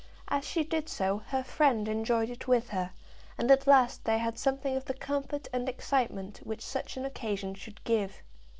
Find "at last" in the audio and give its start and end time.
3.51-4.03